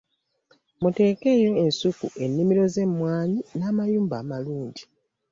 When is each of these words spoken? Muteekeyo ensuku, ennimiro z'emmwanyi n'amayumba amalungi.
Muteekeyo 0.81 1.51
ensuku, 1.63 2.05
ennimiro 2.25 2.63
z'emmwanyi 2.73 3.39
n'amayumba 3.57 4.15
amalungi. 4.23 4.83